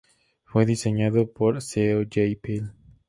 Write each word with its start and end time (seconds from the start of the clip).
Fue 0.45 0.65
diseñado 0.65 1.31
por 1.31 1.61
Seo 1.61 2.03
Jae-pil. 2.11 2.71